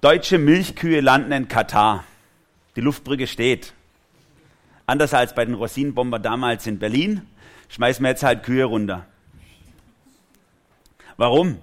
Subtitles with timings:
[0.00, 2.04] Deutsche Milchkühe landen in Katar.
[2.74, 3.74] Die Luftbrücke steht.
[4.86, 7.20] Anders als bei den Rosinenbomber damals in Berlin,
[7.68, 9.04] schmeißen wir jetzt halt Kühe runter.
[11.18, 11.58] Warum?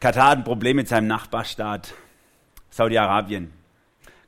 [0.00, 1.94] Katar hat ein Problem mit seinem Nachbarstaat,
[2.70, 3.52] Saudi-Arabien.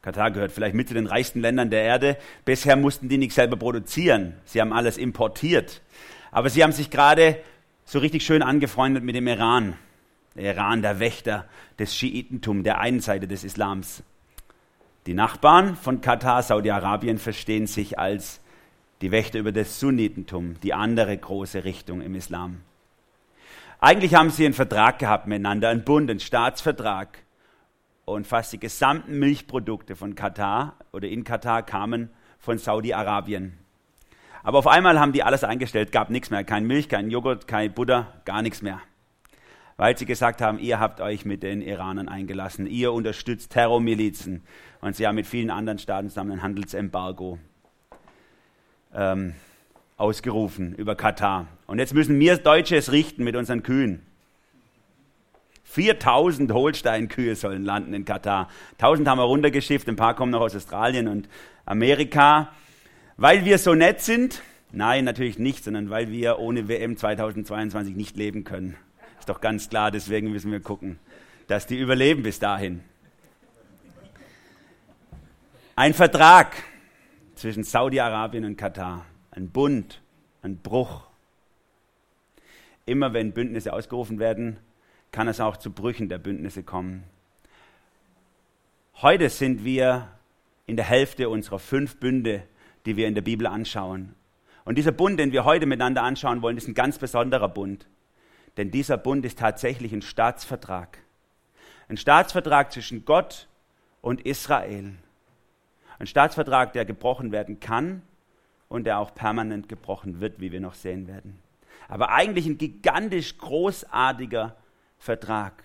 [0.01, 2.17] Katar gehört vielleicht mit zu den reichsten Ländern der Erde.
[2.45, 4.35] Bisher mussten die nicht selber produzieren.
[4.45, 5.81] Sie haben alles importiert.
[6.31, 7.41] Aber sie haben sich gerade
[7.85, 9.77] so richtig schön angefreundet mit dem Iran.
[10.37, 11.46] Iran, der Wächter
[11.79, 14.03] des Schiitentums, der einen Seite des Islams.
[15.07, 18.41] Die Nachbarn von Katar, Saudi-Arabien, verstehen sich als
[19.00, 22.61] die Wächter über das Sunnitentum, die andere große Richtung im Islam.
[23.81, 27.19] Eigentlich haben sie einen Vertrag gehabt miteinander, einen Bund, einen Staatsvertrag.
[28.07, 33.58] Und fast die gesamten Milchprodukte von Katar oder in Katar kamen von Saudi-Arabien.
[34.42, 37.72] Aber auf einmal haben die alles eingestellt, gab nichts mehr, kein Milch, kein Joghurt, kein
[37.72, 38.80] Butter, gar nichts mehr.
[39.77, 44.42] Weil sie gesagt haben, ihr habt euch mit den Iranern eingelassen, ihr unterstützt Terrormilizen.
[44.81, 47.39] Und sie haben mit vielen anderen Staaten zusammen ein Handelsembargo
[48.94, 49.34] ähm,
[49.97, 51.48] ausgerufen über Katar.
[51.66, 54.03] Und jetzt müssen wir Deutsche es richten mit unseren Kühen.
[55.64, 58.48] 4000 Holstein-Kühe sollen landen in Katar.
[58.75, 61.28] 1000 haben wir runtergeschifft, ein paar kommen noch aus Australien und
[61.64, 62.53] Amerika.
[63.16, 64.42] Weil wir so nett sind?
[64.70, 68.77] Nein, natürlich nicht, sondern weil wir ohne WM 2022 nicht leben können.
[69.25, 70.98] Ist doch ganz klar, deswegen müssen wir gucken,
[71.47, 72.84] dass die überleben bis dahin.
[75.75, 76.55] Ein Vertrag
[77.34, 80.03] zwischen Saudi-Arabien und Katar, ein Bund,
[80.42, 81.06] ein Bruch.
[82.84, 84.58] Immer wenn Bündnisse ausgerufen werden,
[85.11, 87.05] kann es auch zu Brüchen der Bündnisse kommen.
[89.00, 90.09] Heute sind wir
[90.66, 92.42] in der Hälfte unserer fünf Bünde,
[92.84, 94.16] die wir in der Bibel anschauen.
[94.66, 97.86] Und dieser Bund, den wir heute miteinander anschauen wollen, ist ein ganz besonderer Bund.
[98.56, 100.98] Denn dieser Bund ist tatsächlich ein Staatsvertrag.
[101.88, 103.48] Ein Staatsvertrag zwischen Gott
[104.00, 104.94] und Israel.
[105.98, 108.02] Ein Staatsvertrag, der gebrochen werden kann
[108.69, 111.38] und der auch permanent gebrochen wird, wie wir noch sehen werden.
[111.88, 114.56] Aber eigentlich ein gigantisch großartiger
[114.98, 115.62] Vertrag.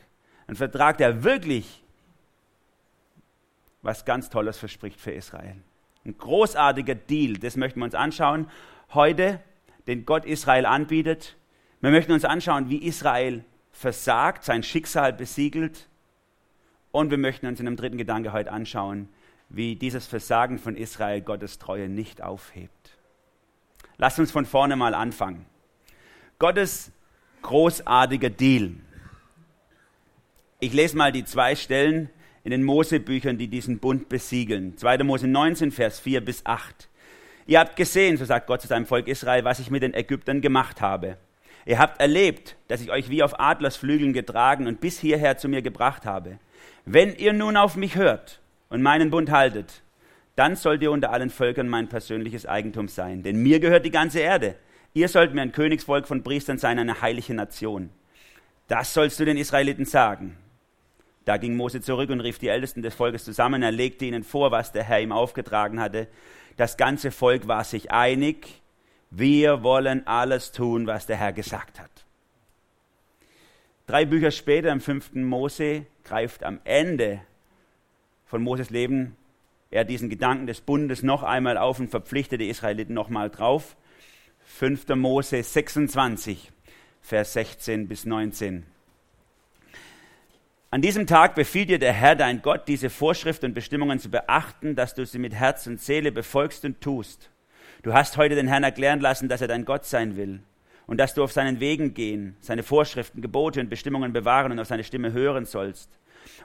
[0.48, 1.84] Ein Vertrag, der wirklich
[3.82, 5.56] was ganz Tolles verspricht für Israel.
[6.06, 8.50] Ein großartiger Deal, das möchten wir uns anschauen
[8.94, 9.40] heute,
[9.88, 11.36] den Gott Israel anbietet.
[11.82, 15.88] Wir möchten uns anschauen, wie Israel versagt, sein Schicksal besiegelt.
[16.92, 19.10] Und wir möchten uns in einem dritten Gedanke heute anschauen,
[19.48, 22.98] wie dieses Versagen von Israel Gottes Treue nicht aufhebt.
[23.98, 25.46] Lasst uns von vorne mal anfangen.
[26.38, 26.92] Gottes
[27.42, 28.72] großartiger Deal.
[30.60, 32.10] Ich lese mal die zwei Stellen
[32.44, 34.78] in den Mosebüchern, die diesen Bund besiegeln.
[34.78, 35.04] 2.
[35.04, 36.90] Mose 19, Vers 4 bis 8.
[37.46, 40.42] Ihr habt gesehen, so sagt Gott zu seinem Volk Israel, was ich mit den Ägyptern
[40.42, 41.18] gemacht habe.
[41.66, 45.62] Ihr habt erlebt, dass ich euch wie auf Adlersflügeln getragen und bis hierher zu mir
[45.62, 46.40] gebracht habe.
[46.86, 48.40] Wenn ihr nun auf mich hört
[48.70, 49.84] und meinen Bund haltet,
[50.36, 53.24] dann sollt ihr unter allen Völkern mein persönliches Eigentum sein.
[53.24, 54.56] Denn mir gehört die ganze Erde.
[54.94, 57.90] Ihr sollt mir ein Königsvolk von Priestern sein, eine heilige Nation.
[58.68, 60.38] Das sollst du den Israeliten sagen.
[61.26, 63.62] Da ging Mose zurück und rief die Ältesten des Volkes zusammen.
[63.62, 66.08] Er legte ihnen vor, was der Herr ihm aufgetragen hatte.
[66.58, 68.48] Das ganze Volk war sich einig.
[69.12, 71.90] Wir wollen alles tun, was der Herr gesagt hat.
[73.88, 77.22] Drei Bücher später, im fünften Mose, greift am Ende
[78.26, 79.16] von Moses Leben
[79.72, 83.76] er diesen Gedanken des Bundes noch einmal auf und verpflichtet die Israeliten nochmal drauf.
[84.46, 84.88] 5.
[84.96, 86.52] Mose 26,
[87.02, 88.66] Vers 16 bis 19.
[90.72, 94.76] An diesem Tag befiehlt dir der Herr, dein Gott, diese Vorschriften und Bestimmungen zu beachten,
[94.76, 97.30] dass du sie mit Herz und Seele befolgst und tust.
[97.82, 100.42] Du hast heute den Herrn erklären lassen, dass er dein Gott sein will
[100.86, 104.68] und dass du auf seinen Wegen gehen, seine Vorschriften, Gebote und Bestimmungen bewahren und auf
[104.68, 105.90] seine Stimme hören sollst.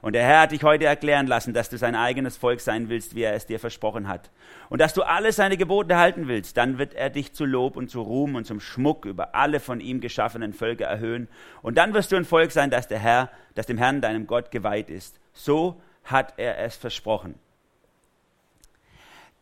[0.00, 3.16] Und der Herr hat dich heute erklären lassen, dass du sein eigenes Volk sein willst,
[3.16, 4.30] wie er es dir versprochen hat.
[4.68, 7.90] Und dass du alle seine Gebote halten willst, dann wird er dich zu Lob und
[7.90, 11.26] zu Ruhm und zum Schmuck über alle von ihm geschaffenen Völker erhöhen.
[11.62, 14.50] Und dann wirst du ein Volk sein, das der Herr, das dem Herrn, deinem Gott,
[14.50, 15.18] geweiht ist.
[15.32, 17.34] So hat er es versprochen.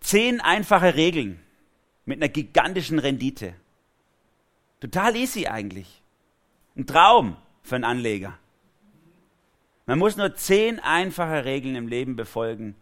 [0.01, 1.41] Zehn einfache Regeln
[2.05, 3.55] mit einer gigantischen Rendite.
[4.81, 6.03] Total easy eigentlich.
[6.77, 8.39] Ein Traum für einen Anleger.
[9.87, 12.75] Man muss nur zehn einfache Regeln im Leben befolgen.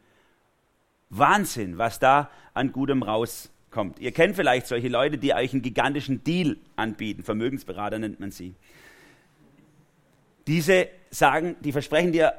[1.08, 3.99] Wahnsinn, was da an Gutem rauskommt.
[3.99, 7.22] Ihr kennt vielleicht solche Leute, die euch einen gigantischen Deal anbieten.
[7.22, 8.55] Vermögensberater nennt man sie.
[10.46, 12.34] Diese sagen, die versprechen dir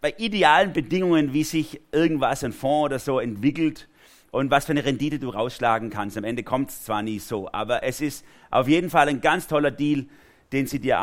[0.00, 3.88] bei idealen Bedingungen, wie sich irgendwas, ein Fonds oder so entwickelt
[4.34, 6.18] und was für eine Rendite du rausschlagen kannst.
[6.18, 9.46] Am Ende kommt es zwar nie so, aber es ist auf jeden Fall ein ganz
[9.46, 10.06] toller Deal,
[10.52, 10.98] den sie dir,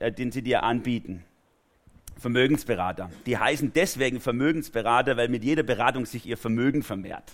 [0.00, 1.24] äh, den sie dir anbieten.
[2.18, 3.10] Vermögensberater.
[3.24, 7.30] Die heißen deswegen Vermögensberater, weil mit jeder Beratung sich ihr Vermögen vermehrt.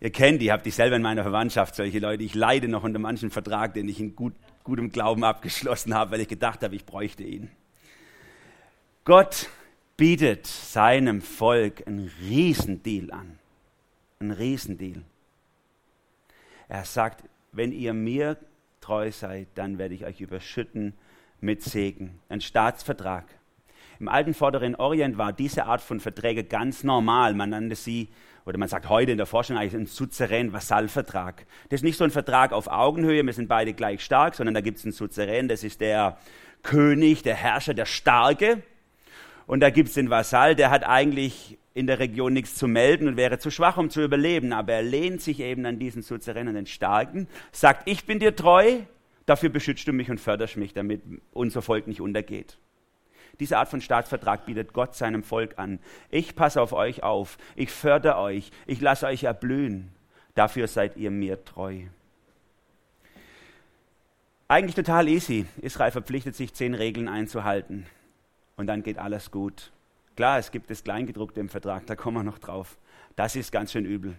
[0.00, 2.22] Ihr kennt die, habt ich selber in meiner Verwandtschaft, solche Leute.
[2.22, 6.20] Ich leide noch unter manchen Vertrag, den ich in gut, gutem Glauben abgeschlossen habe, weil
[6.20, 7.50] ich gedacht habe, ich bräuchte ihn.
[9.04, 9.48] Gott
[9.96, 13.37] bietet seinem Volk einen Riesendeal an.
[14.20, 15.02] Ein Riesendeal.
[16.68, 17.22] Er sagt,
[17.52, 18.36] wenn ihr mir
[18.80, 20.94] treu seid, dann werde ich euch überschütten
[21.40, 22.18] mit Segen.
[22.28, 23.26] Ein Staatsvertrag.
[24.00, 27.34] Im alten Vorderen Orient war diese Art von Verträge ganz normal.
[27.34, 28.08] Man nannte sie,
[28.44, 31.46] oder man sagt heute in der Forschung eigentlich einen Suzerän Vasallvertrag.
[31.68, 34.60] Das ist nicht so ein Vertrag auf Augenhöhe, wir sind beide gleich stark, sondern da
[34.60, 36.18] gibt es einen Suzerän, das ist der
[36.64, 38.62] König, der Herrscher, der Starke.
[39.46, 43.06] Und da gibt es den Vasall, der hat eigentlich in der Region nichts zu melden
[43.06, 44.52] und wäre zu schwach, um zu überleben.
[44.52, 48.34] Aber er lehnt sich eben an diesen Suzerän, an den Starken, sagt, ich bin dir
[48.34, 48.80] treu,
[49.26, 51.02] dafür beschützt du mich und förderst mich, damit
[51.32, 52.58] unser Volk nicht untergeht.
[53.38, 55.78] Diese Art von Staatsvertrag bietet Gott seinem Volk an.
[56.10, 59.92] Ich passe auf euch auf, ich fördere euch, ich lasse euch erblühen.
[60.34, 61.82] Dafür seid ihr mir treu.
[64.48, 65.46] Eigentlich total easy.
[65.60, 67.86] Israel verpflichtet sich, zehn Regeln einzuhalten.
[68.56, 69.70] Und dann geht alles gut.
[70.18, 72.76] Klar, es gibt das Kleingedruckte im Vertrag, da kommen wir noch drauf.
[73.14, 74.18] Das ist ganz schön übel.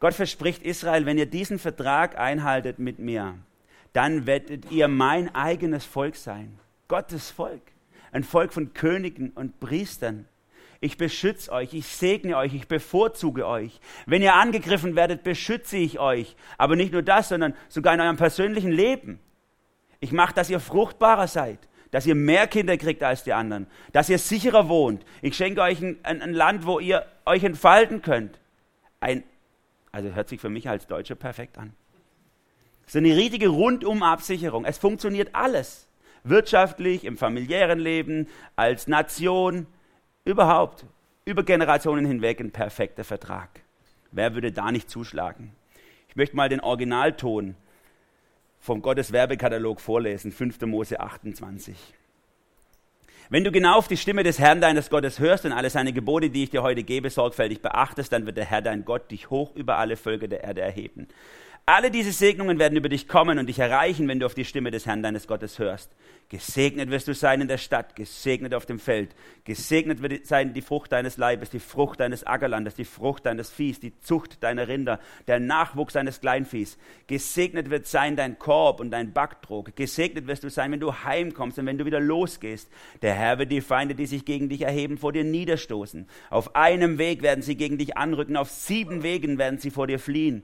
[0.00, 3.38] Gott verspricht Israel, wenn ihr diesen Vertrag einhaltet mit mir,
[3.92, 6.58] dann werdet ihr mein eigenes Volk sein.
[6.88, 7.62] Gottes Volk.
[8.10, 10.26] Ein Volk von Königen und Priestern.
[10.80, 13.80] Ich beschütze euch, ich segne euch, ich bevorzuge euch.
[14.06, 16.34] Wenn ihr angegriffen werdet, beschütze ich euch.
[16.58, 19.20] Aber nicht nur das, sondern sogar in eurem persönlichen Leben.
[20.00, 21.60] Ich mache, dass ihr fruchtbarer seid,
[21.92, 25.04] dass ihr mehr Kinder kriegt als die anderen, dass ihr sicherer wohnt.
[25.20, 28.40] Ich schenke euch ein, ein, ein Land, wo ihr euch entfalten könnt.
[28.98, 29.22] Ein,
[29.92, 31.74] also hört sich für mich als Deutscher perfekt an.
[32.86, 34.64] So eine riesige Rundumabsicherung.
[34.64, 35.86] Es funktioniert alles
[36.24, 39.66] wirtschaftlich, im familiären Leben, als Nation,
[40.24, 40.86] überhaupt,
[41.24, 43.50] über Generationen hinweg ein perfekter Vertrag.
[44.12, 45.52] Wer würde da nicht zuschlagen?
[46.08, 47.56] Ich möchte mal den Originalton
[48.62, 50.60] vom Gottes Werbekatalog vorlesen, 5.
[50.62, 51.74] Mose 28.
[53.28, 56.30] Wenn du genau auf die Stimme des Herrn deines Gottes hörst und alle seine Gebote,
[56.30, 59.56] die ich dir heute gebe, sorgfältig beachtest, dann wird der Herr dein Gott dich hoch
[59.56, 61.08] über alle Völker der Erde erheben.
[61.64, 64.72] Alle diese Segnungen werden über dich kommen und dich erreichen, wenn du auf die Stimme
[64.72, 65.94] des Herrn deines Gottes hörst.
[66.28, 69.14] Gesegnet wirst du sein in der Stadt, gesegnet auf dem Feld.
[69.44, 73.78] Gesegnet wird sein die Frucht deines Leibes, die Frucht deines Ackerlandes, die Frucht deines Viehs,
[73.78, 74.98] die Zucht deiner Rinder,
[75.28, 76.78] der Nachwuchs deines Kleinviehs.
[77.06, 79.76] Gesegnet wird sein dein Korb und dein Backtrog.
[79.76, 82.72] Gesegnet wirst du sein, wenn du heimkommst und wenn du wieder losgehst.
[83.02, 86.08] Der Herr wird die Feinde, die sich gegen dich erheben, vor dir niederstoßen.
[86.28, 90.00] Auf einem Weg werden sie gegen dich anrücken, auf sieben Wegen werden sie vor dir
[90.00, 90.42] fliehen.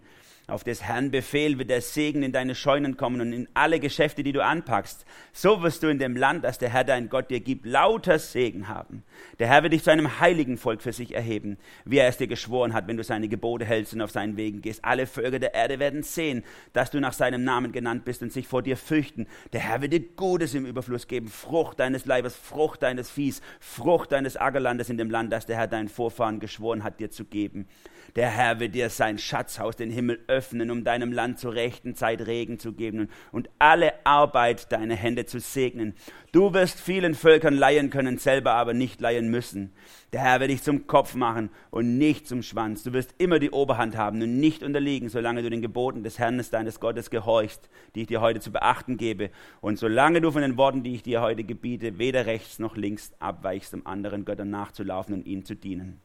[0.48, 4.22] Auf des Herrn Befehl wird der Segen in deine Scheunen kommen und in alle Geschäfte,
[4.22, 5.04] die du anpackst.
[5.30, 8.66] So wirst du in dem Land, das der Herr dein Gott dir gibt, lauter Segen
[8.66, 9.02] haben.
[9.38, 12.28] Der Herr wird dich zu einem heiligen Volk für sich erheben, wie er es dir
[12.28, 14.82] geschworen hat, wenn du seine Gebote hältst und auf seinen Wegen gehst.
[14.86, 16.42] Alle Völker der Erde werden sehen,
[16.72, 19.26] dass du nach seinem Namen genannt bist und sich vor dir fürchten.
[19.52, 24.12] Der Herr wird dir Gutes im Überfluss geben, Frucht deines Leibes, Frucht deines Viehs, Frucht
[24.12, 27.68] deines Ackerlandes in dem Land, das der Herr deinen Vorfahren geschworen hat, dir zu geben.
[28.16, 30.37] Der Herr wird dir sein Schatzhaus, den Himmel öffnen,
[30.70, 35.40] um deinem Land zur rechten Zeit Regen zu geben und alle Arbeit deiner Hände zu
[35.40, 35.94] segnen.
[36.32, 39.72] Du wirst vielen Völkern leihen können, selber aber nicht leihen müssen.
[40.12, 42.82] Der Herr wird dich zum Kopf machen und nicht zum Schwanz.
[42.82, 46.42] Du wirst immer die Oberhand haben und nicht unterliegen, solange du den Geboten des Herrn
[46.50, 49.30] deines Gottes gehorchst, die ich dir heute zu beachten gebe.
[49.60, 53.12] Und solange du von den Worten, die ich dir heute gebiete, weder rechts noch links
[53.18, 56.00] abweichst, um anderen Göttern nachzulaufen und ihnen zu dienen.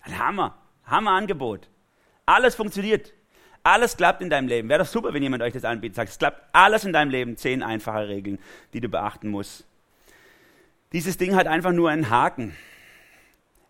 [0.00, 0.58] Ein Hammer.
[0.84, 1.68] Hammerangebot.
[2.26, 3.12] Alles funktioniert.
[3.62, 4.68] Alles klappt in deinem Leben.
[4.68, 5.96] Wäre doch super, wenn jemand euch das anbietet.
[5.96, 7.36] Sagt, es klappt alles in deinem Leben.
[7.36, 8.38] Zehn einfache Regeln,
[8.72, 9.64] die du beachten musst.
[10.92, 12.54] Dieses Ding hat einfach nur einen Haken.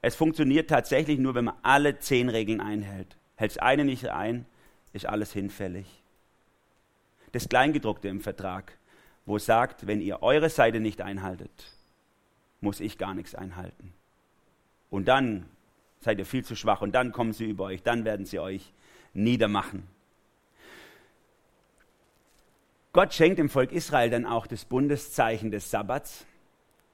[0.02, 3.16] Es funktioniert tatsächlich nur, wenn man alle zehn Regeln einhält.
[3.36, 4.46] Hältst eine nicht ein,
[4.92, 6.02] ist alles hinfällig.
[7.32, 8.78] Das Kleingedruckte im Vertrag,
[9.24, 11.72] wo es sagt, wenn ihr eure Seite nicht einhaltet,
[12.60, 13.92] muss ich gar nichts einhalten.
[14.88, 15.46] Und dann
[16.00, 18.72] seid ihr viel zu schwach und dann kommen sie über euch, dann werden sie euch
[19.14, 19.84] niedermachen.
[22.92, 26.24] Gott schenkt dem Volk Israel dann auch das Bundeszeichen des Sabbats.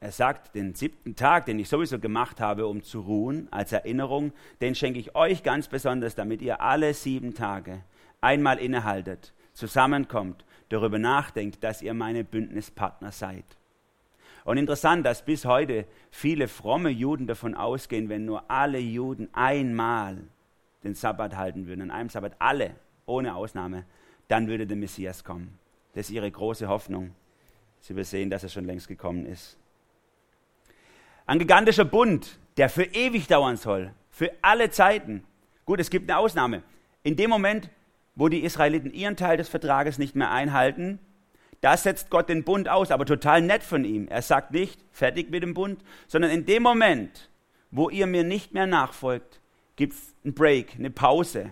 [0.00, 4.32] Er sagt, den siebten Tag, den ich sowieso gemacht habe, um zu ruhen, als Erinnerung,
[4.60, 7.84] den schenke ich euch ganz besonders, damit ihr alle sieben Tage
[8.20, 13.44] einmal innehaltet, zusammenkommt, darüber nachdenkt, dass ihr meine Bündnispartner seid.
[14.44, 20.18] Und interessant, dass bis heute viele fromme Juden davon ausgehen, wenn nur alle Juden einmal
[20.82, 22.74] den Sabbat halten würden, an einem Sabbat alle,
[23.06, 23.84] ohne Ausnahme,
[24.28, 25.58] dann würde der Messias kommen.
[25.94, 27.14] Das ist ihre große Hoffnung.
[27.80, 29.56] Sie übersehen, dass er schon längst gekommen ist.
[31.26, 35.24] Ein gigantischer Bund, der für ewig dauern soll, für alle Zeiten.
[35.64, 36.62] Gut, es gibt eine Ausnahme.
[37.02, 37.70] In dem Moment,
[38.14, 40.98] wo die Israeliten ihren Teil des Vertrages nicht mehr einhalten,
[41.62, 44.08] da setzt Gott den Bund aus, aber total nett von ihm.
[44.08, 47.30] Er sagt nicht, fertig mit dem Bund, sondern in dem Moment,
[47.70, 49.40] wo ihr mir nicht mehr nachfolgt,
[49.76, 51.50] gibt es einen Break, eine Pause.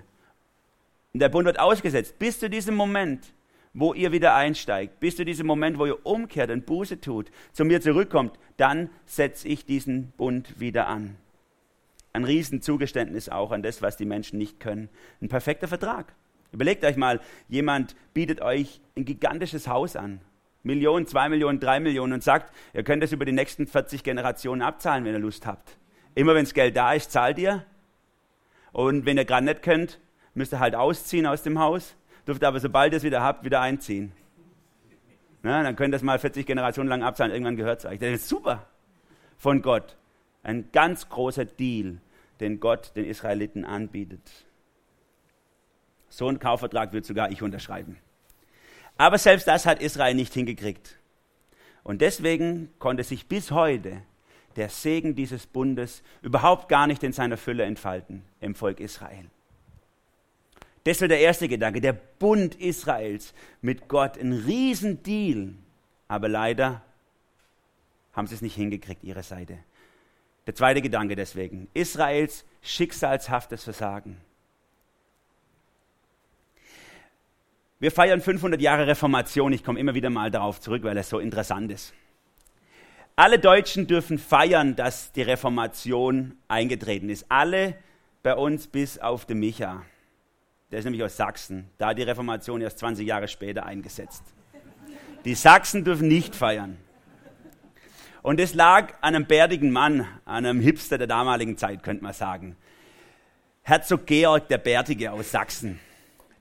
[1.14, 2.18] Und der Bund wird ausgesetzt.
[2.18, 3.32] Bis zu diesem Moment,
[3.72, 7.64] wo ihr wieder einsteigt, bis zu diesem Moment, wo ihr umkehrt und Buße tut, zu
[7.64, 11.16] mir zurückkommt, dann setze ich diesen Bund wieder an.
[12.12, 14.88] Ein Riesenzugeständnis auch an das, was die Menschen nicht können.
[15.22, 16.12] Ein perfekter Vertrag.
[16.52, 20.20] Überlegt euch mal, jemand bietet euch ein gigantisches Haus an.
[20.62, 24.62] Millionen, zwei Millionen, drei Millionen und sagt, ihr könnt es über die nächsten 40 Generationen
[24.62, 25.78] abzahlen, wenn ihr Lust habt.
[26.14, 27.64] Immer wenn das Geld da ist, zahlt ihr.
[28.72, 30.00] Und wenn ihr gerade nicht könnt,
[30.34, 33.60] müsst ihr halt ausziehen aus dem Haus, dürft aber, sobald ihr es wieder habt, wieder
[33.60, 34.12] einziehen.
[35.42, 37.98] Na, dann könnt ihr es mal 40 Generationen lang abzahlen, irgendwann gehört es euch.
[37.98, 38.66] Das ist super
[39.38, 39.96] von Gott.
[40.42, 41.98] Ein ganz großer Deal,
[42.40, 44.20] den Gott den Israeliten anbietet.
[46.10, 47.96] So einen Kaufvertrag würde sogar ich unterschreiben.
[48.98, 50.98] Aber selbst das hat Israel nicht hingekriegt.
[51.82, 54.02] Und deswegen konnte sich bis heute
[54.56, 59.24] der Segen dieses Bundes überhaupt gar nicht in seiner Fülle entfalten im Volk Israel.
[60.84, 65.54] War der erste Gedanke, der Bund Israels mit Gott, ein Riesendeal.
[66.08, 66.82] Aber leider
[68.12, 69.58] haben sie es nicht hingekriegt, ihre Seite.
[70.46, 74.16] Der zweite Gedanke deswegen, Israels schicksalshaftes Versagen.
[77.80, 79.54] Wir feiern 500 Jahre Reformation.
[79.54, 81.94] Ich komme immer wieder mal darauf zurück, weil es so interessant ist.
[83.16, 87.24] Alle Deutschen dürfen feiern, dass die Reformation eingetreten ist.
[87.30, 87.74] Alle
[88.22, 89.82] bei uns bis auf den Micha.
[90.70, 91.70] Der ist nämlich aus Sachsen.
[91.78, 94.24] Da hat die Reformation erst 20 Jahre später eingesetzt.
[95.24, 96.76] Die Sachsen dürfen nicht feiern.
[98.20, 102.12] Und es lag an einem bärtigen Mann, an einem Hipster der damaligen Zeit, könnte man
[102.12, 102.56] sagen.
[103.62, 105.80] Herzog Georg der Bärtige aus Sachsen.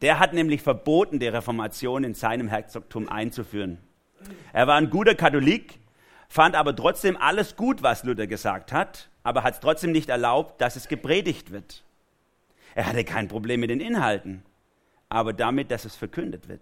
[0.01, 3.79] Der hat nämlich verboten, die Reformation in seinem Herzogtum einzuführen.
[4.53, 5.79] Er war ein guter Katholik,
[6.29, 10.62] fand aber trotzdem alles gut, was Luther gesagt hat, aber hat es trotzdem nicht erlaubt,
[10.62, 11.84] dass es gepredigt wird.
[12.75, 14.44] Er hatte kein Problem mit den Inhalten,
[15.10, 16.62] aber damit, dass es verkündet wird.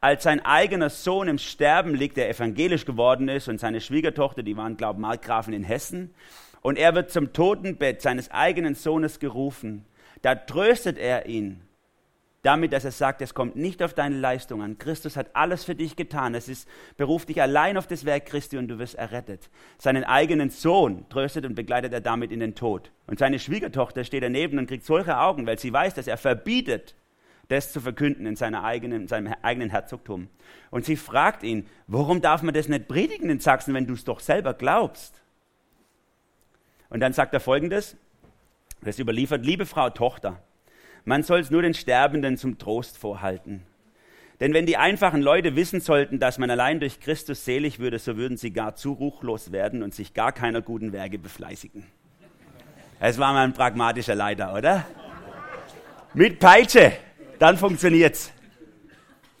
[0.00, 4.56] Als sein eigener Sohn im Sterben liegt, der evangelisch geworden ist, und seine Schwiegertochter, die
[4.56, 6.14] waren, glaube ich, Markgrafen in Hessen,
[6.60, 9.86] und er wird zum Totenbett seines eigenen Sohnes gerufen,
[10.22, 11.62] da tröstet er ihn
[12.46, 14.78] damit, dass er sagt, es kommt nicht auf deine Leistung an.
[14.78, 16.34] Christus hat alles für dich getan.
[16.34, 19.50] Es ist, beruft dich allein auf das Werk Christi und du wirst errettet.
[19.78, 22.92] Seinen eigenen Sohn tröstet und begleitet er damit in den Tod.
[23.06, 26.94] Und seine Schwiegertochter steht daneben und kriegt solche Augen, weil sie weiß, dass er verbietet,
[27.48, 30.28] das zu verkünden in, seiner eigenen, in seinem eigenen Herzogtum.
[30.70, 34.04] Und sie fragt ihn, warum darf man das nicht predigen in Sachsen, wenn du es
[34.04, 35.20] doch selber glaubst?
[36.90, 37.96] Und dann sagt er folgendes,
[38.82, 40.42] das überliefert, liebe Frau Tochter,
[41.06, 43.62] man soll es nur den Sterbenden zum Trost vorhalten.
[44.40, 48.16] Denn wenn die einfachen Leute wissen sollten, dass man allein durch Christus selig würde, so
[48.16, 51.86] würden sie gar zu ruchlos werden und sich gar keiner guten Werke befleißigen.
[52.98, 54.84] Es war mal ein pragmatischer Leiter, oder?
[56.12, 56.92] Mit Peitsche,
[57.38, 58.32] dann funktioniert's.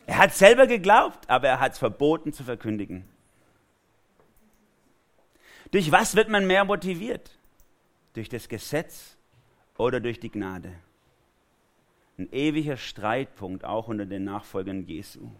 [0.06, 3.04] Er hat selber geglaubt, aber er hat es verboten zu verkündigen.
[5.72, 7.32] Durch was wird man mehr motiviert?
[8.14, 9.16] Durch das Gesetz
[9.76, 10.72] oder durch die Gnade?
[12.18, 15.30] Ein ewiger Streitpunkt auch unter den Nachfolgern Jesu.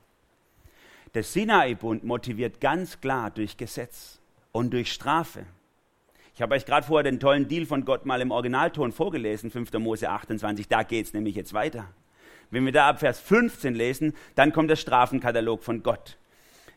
[1.15, 4.21] Der Sinai-Bund motiviert ganz klar durch Gesetz
[4.53, 5.47] und durch Strafe.
[6.35, 9.73] Ich habe euch gerade vorher den tollen Deal von Gott mal im Originalton vorgelesen, 5.
[9.75, 11.89] Mose 28, da geht es nämlich jetzt weiter.
[12.51, 16.19] Wenn wir da ab Vers 15 lesen, dann kommt der Strafenkatalog von Gott.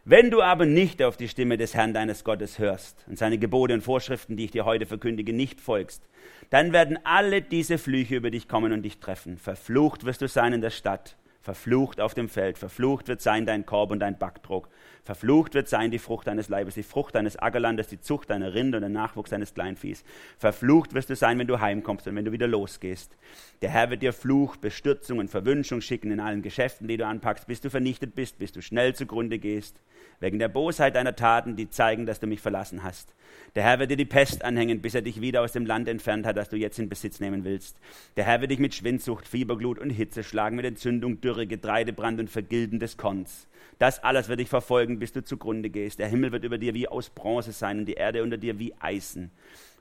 [0.05, 3.73] Wenn du aber nicht auf die Stimme des Herrn deines Gottes hörst und seine Gebote
[3.73, 6.07] und Vorschriften, die ich dir heute verkündige, nicht folgst,
[6.49, 9.37] dann werden alle diese Flüche über dich kommen und dich treffen.
[9.37, 13.65] Verflucht wirst du sein in der Stadt, verflucht auf dem Feld, verflucht wird sein dein
[13.65, 14.69] Korb und dein Backdruck,
[15.09, 18.77] verflucht wird sein die Frucht deines Leibes, die Frucht deines Ackerlandes, die Zucht deiner Rinde
[18.77, 20.03] und der Nachwuchs deines Kleinviehs.
[20.37, 23.17] Verflucht wirst du sein, wenn du heimkommst und wenn du wieder losgehst.
[23.63, 27.47] Der Herr wird dir Fluch, Bestürzung und Verwünschung schicken in allen Geschäften, die du anpackst,
[27.47, 29.81] bis du vernichtet bist, bis du schnell zugrunde gehst
[30.19, 33.13] wegen der Bosheit deiner Taten, die zeigen, dass du mich verlassen hast.
[33.55, 36.25] Der Herr wird dir die Pest anhängen, bis er dich wieder aus dem Land entfernt
[36.25, 37.77] hat, das du jetzt in Besitz nehmen willst.
[38.17, 42.29] Der Herr wird dich mit Schwindsucht, Fieberglut und Hitze schlagen, mit Entzündung, Dürre, Getreidebrand und
[42.29, 43.47] Vergilden des Korns.
[43.77, 45.99] Das alles wird dich verfolgen bis du zugrunde gehst.
[45.99, 48.73] Der Himmel wird über dir wie aus Bronze sein und die Erde unter dir wie
[48.79, 49.31] Eisen.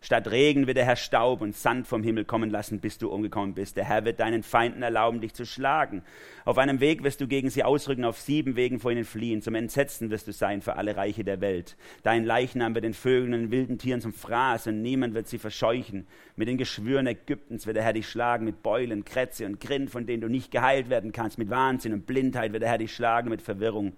[0.01, 3.55] Statt Regen wird der Herr Staub und Sand vom Himmel kommen lassen, bis du umgekommen
[3.55, 3.77] bist.
[3.77, 6.03] Der Herr wird deinen Feinden erlauben, dich zu schlagen.
[6.45, 9.43] Auf einem Weg wirst du gegen sie ausrücken, auf sieben Wegen vor ihnen fliehen.
[9.43, 11.77] Zum Entsetzen wirst du sein für alle Reiche der Welt.
[12.05, 15.39] Dein Leichnam wird den Vögeln und den wilden Tieren zum Fraß und niemand wird sie
[15.39, 16.07] verscheuchen.
[16.37, 20.07] Mit den Geschwüren Ägyptens wird der Herr dich schlagen, mit Beulen, Krätze und Grind, von
[20.07, 21.39] denen du nicht geheilt werden kannst.
[21.39, 23.95] Mit Wahnsinn und Blindheit wird der Herr dich schlagen, mit Verwirrung.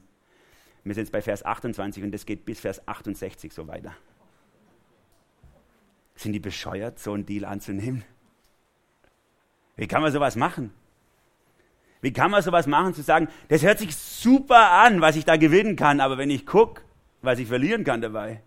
[0.85, 3.95] Wir sind jetzt bei Vers 28 und das geht bis Vers 68 so weiter.
[6.15, 8.05] Sind die bescheuert, so einen Deal anzunehmen?
[9.77, 10.73] Wie kann man sowas machen?
[12.03, 15.37] Wie kann man sowas machen, zu sagen, das hört sich super an, was ich da
[15.37, 16.83] gewinnen kann, aber wenn ich gucke,
[17.21, 18.43] was ich verlieren kann dabei.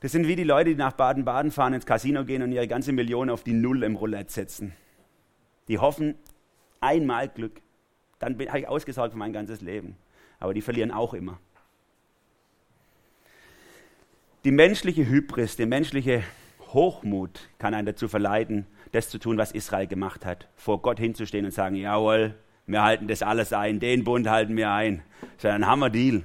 [0.00, 2.92] Das sind wie die Leute, die nach Baden-Baden fahren, ins Casino gehen und ihre ganze
[2.92, 4.72] Million auf die Null im Roulette setzen.
[5.66, 6.14] Die hoffen
[6.80, 7.60] einmal Glück.
[8.18, 9.96] Dann habe ich ausgesorgt für mein ganzes Leben.
[10.40, 11.38] Aber die verlieren auch immer.
[14.44, 16.22] Die menschliche Hybris, der menschliche
[16.68, 20.48] Hochmut kann einen dazu verleiten, das zu tun, was Israel gemacht hat.
[20.56, 22.34] Vor Gott hinzustehen und sagen, jawohl,
[22.66, 25.02] wir halten das alles ein, den Bund halten wir ein.
[25.20, 26.24] Das ist ein Hammer-Deal.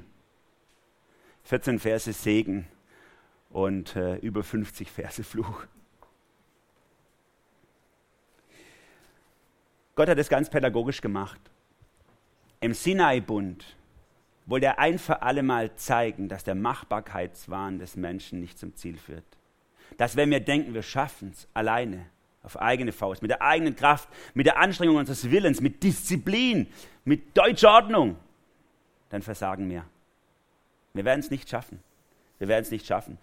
[1.44, 2.68] 14 Verse Segen
[3.50, 5.66] und äh, über 50 Verse Fluch.
[9.96, 11.40] Gott hat es ganz pädagogisch gemacht.
[12.62, 13.76] Im Sinai-Bund
[14.46, 18.98] wollte er ein für alle Mal zeigen, dass der Machbarkeitswahn des Menschen nicht zum Ziel
[18.98, 19.24] führt.
[19.98, 22.06] Dass wenn wir denken, wir schaffen es alleine,
[22.42, 26.68] auf eigene Faust, mit der eigenen Kraft, mit der Anstrengung unseres Willens, mit Disziplin,
[27.06, 28.18] mit deutscher Ordnung,
[29.10, 29.86] dann versagen wir.
[30.94, 31.80] Wir werden es nicht schaffen.
[32.40, 33.18] Wir werden es nicht schaffen.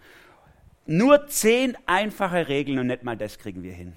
[0.87, 3.93] Nur zehn einfache Regeln und nicht mal das kriegen wir hin.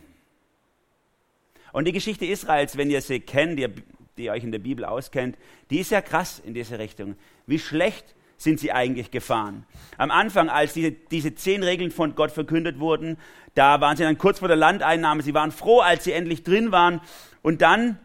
[1.72, 3.72] Und die Geschichte Israels, wenn ihr sie kennt, ihr
[4.16, 5.36] die euch in der Bibel auskennt,
[5.70, 7.16] die ist ja krass in diese Richtung.
[7.46, 9.66] Wie schlecht sind sie eigentlich gefahren?
[9.96, 13.16] Am Anfang, als diese, diese zehn Regeln von Gott verkündet wurden,
[13.54, 15.22] da waren sie dann kurz vor der Landeinnahme.
[15.22, 17.00] Sie waren froh, als sie endlich drin waren.
[17.42, 17.98] Und dann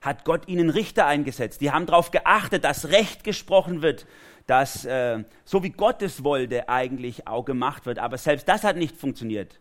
[0.00, 1.60] hat Gott ihnen Richter eingesetzt.
[1.60, 4.06] Die haben darauf geachtet, dass Recht gesprochen wird,
[4.46, 8.00] dass äh, so wie Gott es wollte, eigentlich auch gemacht wird.
[8.00, 9.60] Aber selbst das hat nicht funktioniert.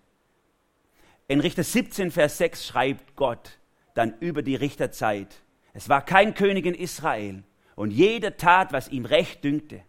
[1.27, 3.59] In Richter 17, Vers 6 schreibt Gott,
[3.93, 5.41] dann über die Richterzeit.
[5.73, 7.43] Es war kein König in Israel
[7.75, 9.81] und jeder tat, was ihm recht dünkte.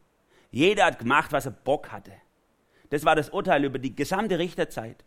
[0.51, 2.13] Jeder hat gemacht, was er Bock hatte.
[2.91, 5.05] Das war das Urteil über die gesamte Richterzeit.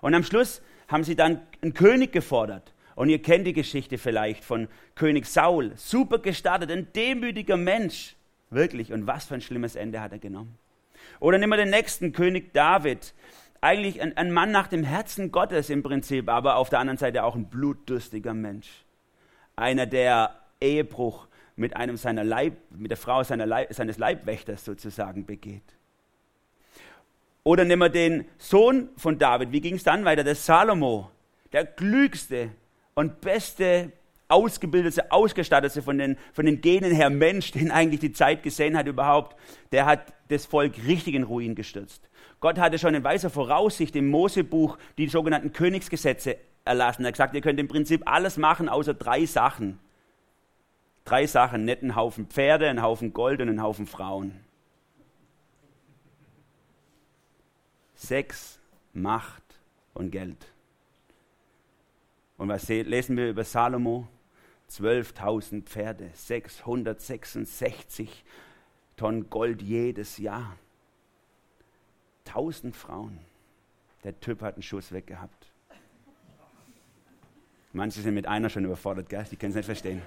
[0.00, 2.74] Und am Schluss haben sie dann einen König gefordert.
[2.96, 5.72] Und ihr kennt die Geschichte vielleicht von König Saul.
[5.76, 8.16] Super gestartet, ein demütiger Mensch.
[8.50, 8.92] Wirklich.
[8.92, 10.58] Und was für ein schlimmes Ende hat er genommen.
[11.20, 13.14] Oder nehmen wir den nächsten König David
[13.60, 17.24] eigentlich ein, ein, Mann nach dem Herzen Gottes im Prinzip, aber auf der anderen Seite
[17.24, 18.68] auch ein blutdürstiger Mensch.
[19.56, 25.26] Einer, der Ehebruch mit einem seiner Leib, mit der Frau seiner Leib, seines Leibwächters sozusagen
[25.26, 25.62] begeht.
[27.42, 30.24] Oder nehmen wir den Sohn von David, wie ging es dann weiter?
[30.24, 31.10] Der Salomo,
[31.52, 32.50] der klügste
[32.94, 33.92] und beste,
[34.30, 38.86] ausgebildete, ausgestattete von den, von den Genen her Mensch, den eigentlich die Zeit gesehen hat
[38.86, 39.36] überhaupt,
[39.72, 42.08] der hat das Volk richtig in Ruin gestürzt.
[42.40, 47.04] Gott hatte schon in weiser Voraussicht im Mosebuch die sogenannten Königsgesetze erlassen.
[47.04, 49.78] Er hat gesagt, ihr könnt im Prinzip alles machen, außer drei Sachen.
[51.04, 54.40] Drei Sachen, einen Haufen Pferde, einen Haufen Gold und einen Haufen Frauen.
[57.94, 58.58] Sex,
[58.92, 59.42] Macht
[59.92, 60.46] und Geld.
[62.38, 64.08] Und was lesen wir über Salomo?
[64.70, 68.24] 12.000 Pferde, 666
[68.96, 70.56] Tonnen Gold jedes Jahr.
[72.26, 73.18] 1000 Frauen.
[74.04, 75.46] Der Typ hat einen Schuss weggehabt.
[77.72, 79.24] Manche sind mit einer schon überfordert, gell?
[79.30, 80.02] die können es nicht verstehen.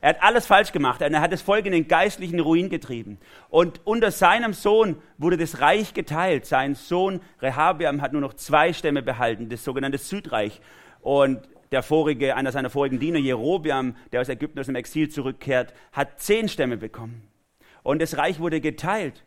[0.00, 1.00] Er hat alles falsch gemacht.
[1.00, 3.18] Er hat das Volk in den geistlichen Ruin getrieben.
[3.48, 6.46] Und unter seinem Sohn wurde das Reich geteilt.
[6.46, 10.60] Sein Sohn Rehabiam hat nur noch zwei Stämme behalten, das sogenannte Südreich.
[11.00, 15.74] Und der vorige, einer seiner vorigen Diener, Jerobiam, der aus Ägypten aus dem Exil zurückkehrt,
[15.92, 17.28] hat zehn Stämme bekommen.
[17.82, 19.24] Und das Reich wurde geteilt.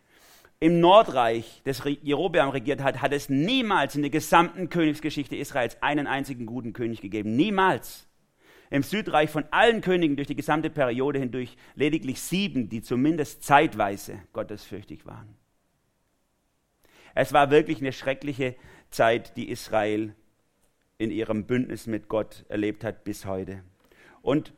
[0.59, 6.05] Im Nordreich, das Jerobeam regiert hat, hat es niemals in der gesamten Königsgeschichte Israels einen
[6.05, 7.35] einzigen guten König gegeben.
[7.35, 8.07] Niemals.
[8.69, 14.19] Im Südreich von allen Königen durch die gesamte Periode hindurch lediglich sieben, die zumindest zeitweise
[14.33, 15.35] gottesfürchtig waren.
[17.15, 18.55] Es war wirklich eine schreckliche
[18.91, 20.15] Zeit, die Israel
[21.01, 23.63] in ihrem Bündnis mit Gott erlebt hat bis heute.
[24.21, 24.53] Und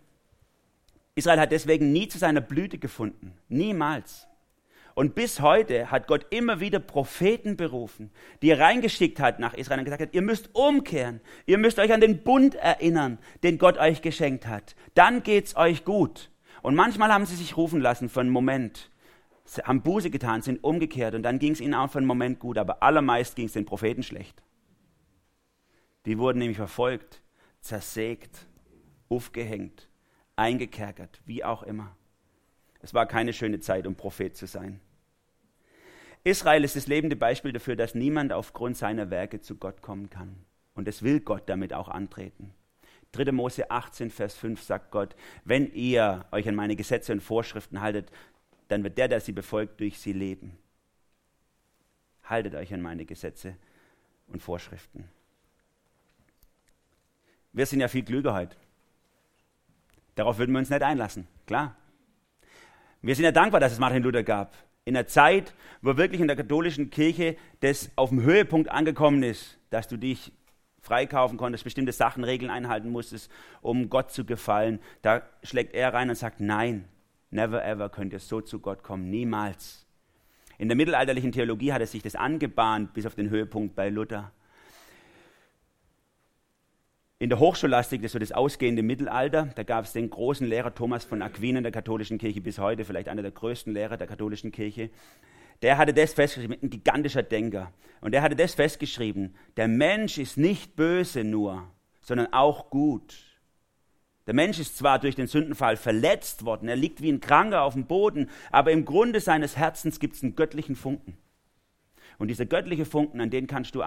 [1.15, 3.33] Israel hat deswegen nie zu seiner Blüte gefunden.
[3.47, 4.27] Niemals.
[4.93, 9.79] Und bis heute hat Gott immer wieder Propheten berufen, die er reingeschickt hat nach Israel
[9.79, 13.77] und gesagt hat, ihr müsst umkehren, ihr müsst euch an den Bund erinnern, den Gott
[13.77, 14.75] euch geschenkt hat.
[14.93, 16.29] Dann geht's euch gut.
[16.61, 18.91] Und manchmal haben sie sich rufen lassen für einen Moment,
[19.45, 22.39] sie haben Buße getan, sind umgekehrt und dann ging es ihnen auch für einen Moment
[22.39, 24.43] gut, aber allermeist ging es den Propheten schlecht.
[26.05, 27.21] Die wurden nämlich verfolgt,
[27.61, 28.47] zersägt,
[29.09, 29.89] aufgehängt,
[30.35, 31.95] eingekerkert, wie auch immer.
[32.81, 34.81] Es war keine schöne Zeit, um Prophet zu sein.
[36.25, 40.35] Israel ist das lebende Beispiel dafür, dass niemand aufgrund seiner Werke zu Gott kommen kann.
[40.73, 42.53] Und es will Gott damit auch antreten.
[43.11, 43.31] 3.
[43.31, 48.11] Mose 18, Vers 5 sagt Gott, wenn ihr euch an meine Gesetze und Vorschriften haltet,
[48.69, 50.57] dann wird der, der sie befolgt, durch sie leben.
[52.23, 53.55] Haltet euch an meine Gesetze
[54.27, 55.07] und Vorschriften.
[57.53, 58.55] Wir sind ja viel klüger heute.
[60.15, 61.75] Darauf würden wir uns nicht einlassen, klar.
[63.01, 64.55] Wir sind ja dankbar, dass es Martin Luther gab.
[64.85, 69.57] In einer Zeit, wo wirklich in der katholischen Kirche das auf dem Höhepunkt angekommen ist,
[69.69, 70.31] dass du dich
[70.81, 74.79] freikaufen konntest, bestimmte Sachen, Regeln einhalten musstest, um Gott zu gefallen.
[75.01, 76.85] Da schlägt er rein und sagt, nein,
[77.29, 79.85] never ever könnt ihr so zu Gott kommen, niemals.
[80.57, 84.31] In der mittelalterlichen Theologie hat es sich das angebahnt bis auf den Höhepunkt bei Luther.
[87.19, 91.05] In der Hochschullastik, das so das ausgehende Mittelalter, da gab es den großen Lehrer Thomas
[91.05, 94.51] von Aquin in der katholischen Kirche bis heute, vielleicht einer der größten Lehrer der katholischen
[94.51, 94.89] Kirche.
[95.61, 97.71] Der hatte das festgeschrieben, ein gigantischer Denker.
[98.01, 101.65] Und der hatte das festgeschrieben, der Mensch ist nicht böse nur,
[102.01, 103.15] sondern auch gut.
[104.27, 107.73] Der Mensch ist zwar durch den Sündenfall verletzt worden, er liegt wie ein Kranker auf
[107.73, 111.17] dem Boden, aber im Grunde seines Herzens gibt es einen göttlichen Funken.
[112.17, 113.81] Und dieser göttliche Funken, an den kannst du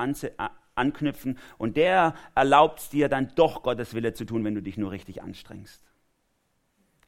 [0.75, 4.77] anknüpfen und der erlaubt es dir dann doch Gottes Wille zu tun, wenn du dich
[4.77, 5.83] nur richtig anstrengst.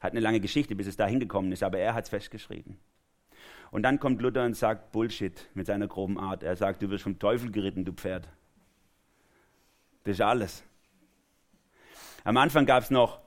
[0.01, 2.79] Hat eine lange Geschichte, bis es da hingekommen ist, aber er hat es festgeschrieben.
[3.71, 6.43] Und dann kommt Luther und sagt Bullshit mit seiner groben Art.
[6.43, 8.29] Er sagt, du wirst vom Teufel geritten, du Pferd.
[10.05, 10.65] Das ist alles.
[12.25, 13.21] Am Anfang gab es noch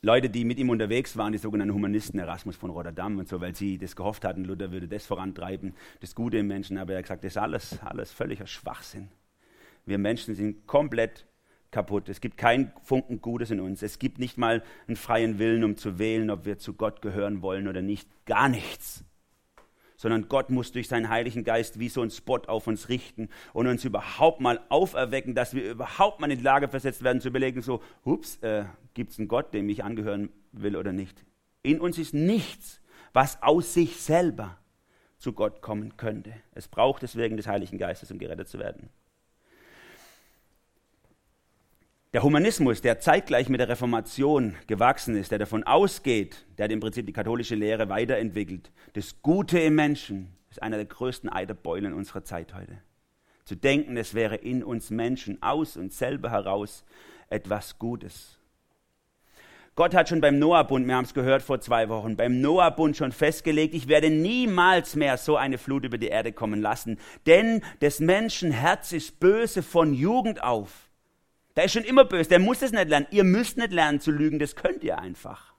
[0.00, 3.56] Leute, die mit ihm unterwegs waren, die sogenannten Humanisten, Erasmus von Rotterdam und so, weil
[3.56, 6.78] sie das gehofft hatten, Luther würde das vorantreiben, das Gute im Menschen.
[6.78, 9.08] Aber er hat gesagt, das ist alles, alles völliger Schwachsinn.
[9.86, 11.26] Wir Menschen sind komplett
[11.72, 12.08] kaputt.
[12.08, 13.82] Es gibt kein Funken Gutes in uns.
[13.82, 17.42] Es gibt nicht mal einen freien Willen, um zu wählen, ob wir zu Gott gehören
[17.42, 18.08] wollen oder nicht.
[18.24, 19.04] Gar nichts
[19.98, 23.66] sondern Gott muss durch seinen Heiligen Geist wie so ein Spot auf uns richten und
[23.66, 27.60] uns überhaupt mal auferwecken, dass wir überhaupt mal in die Lage versetzt werden zu überlegen,
[27.60, 31.24] so, hups, äh, gibt es einen Gott, dem ich angehören will oder nicht.
[31.62, 32.80] In uns ist nichts,
[33.12, 34.56] was aus sich selber
[35.18, 36.32] zu Gott kommen könnte.
[36.54, 38.90] Es braucht deswegen des Heiligen Geistes, um gerettet zu werden.
[42.14, 46.80] Der Humanismus, der zeitgleich mit der Reformation gewachsen ist, der davon ausgeht, der hat im
[46.80, 52.24] Prinzip die katholische Lehre weiterentwickelt, das Gute im Menschen, ist einer der größten Eiterbeulen unserer
[52.24, 52.78] Zeit heute.
[53.44, 56.82] Zu denken, es wäre in uns Menschen aus uns selber heraus
[57.28, 58.38] etwas Gutes.
[59.74, 63.12] Gott hat schon beim Noah-Bund, wir haben es gehört vor zwei Wochen, beim Noah-Bund schon
[63.12, 68.00] festgelegt, ich werde niemals mehr so eine Flut über die Erde kommen lassen, denn des
[68.00, 70.87] Menschen Herz ist böse von Jugend auf.
[71.58, 73.08] Der ist schon immer böse, der muss es nicht lernen.
[73.10, 75.54] Ihr müsst nicht lernen zu lügen, das könnt ihr einfach.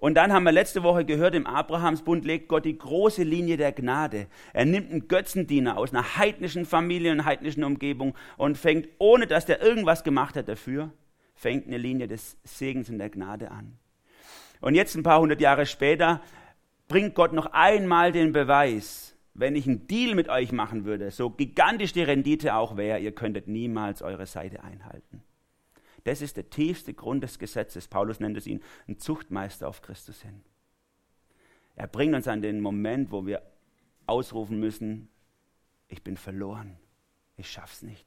[0.00, 3.70] Und dann haben wir letzte Woche gehört, im Abrahamsbund legt Gott die große Linie der
[3.70, 4.26] Gnade.
[4.52, 9.46] Er nimmt einen Götzendiener aus einer heidnischen Familie und heidnischen Umgebung und fängt, ohne dass
[9.46, 10.92] der irgendwas gemacht hat dafür,
[11.36, 13.78] fängt eine Linie des Segens und der Gnade an.
[14.60, 16.20] Und jetzt ein paar hundert Jahre später
[16.88, 19.09] bringt Gott noch einmal den Beweis,
[19.40, 23.12] wenn ich einen Deal mit euch machen würde, so gigantisch die Rendite auch wäre, ihr
[23.12, 25.22] könntet niemals eure Seite einhalten.
[26.04, 27.88] Das ist der tiefste Grund des Gesetzes.
[27.88, 30.42] Paulus nennt es ihn ein Zuchtmeister auf Christus hin.
[31.74, 33.42] Er bringt uns an den Moment, wo wir
[34.06, 35.08] ausrufen müssen,
[35.88, 36.76] ich bin verloren,
[37.36, 38.06] ich schaff's nicht,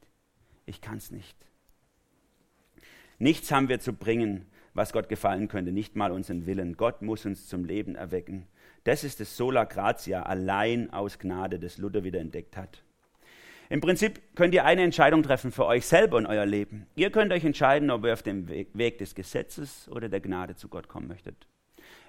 [0.68, 1.48] ich kann's nicht.
[3.18, 6.78] Nichts haben wir zu bringen, was Gott gefallen könnte, nicht mal unseren Willen.
[6.78, 8.48] Gott muss uns zum Leben erwecken.
[8.84, 12.84] Das ist das Sola Gratia, allein aus Gnade, das Luther wieder entdeckt hat.
[13.70, 16.86] Im Prinzip könnt ihr eine Entscheidung treffen für euch selber und euer Leben.
[16.96, 20.68] Ihr könnt euch entscheiden, ob ihr auf dem Weg des Gesetzes oder der Gnade zu
[20.68, 21.48] Gott kommen möchtet.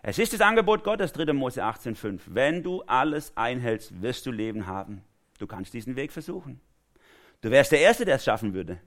[0.02, 1.32] Es ist das Angebot Gottes, 3.
[1.32, 2.20] Mose 18,5.
[2.26, 5.02] Wenn du alles einhältst, wirst du Leben haben.
[5.38, 6.60] Du kannst diesen Weg versuchen.
[7.40, 8.78] Du wärst der Erste, der es schaffen würde